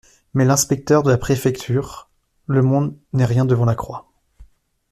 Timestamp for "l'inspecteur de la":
0.45-1.19